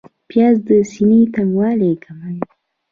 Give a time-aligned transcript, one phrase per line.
[0.29, 2.39] پیاز د سینې تنګوالی کموي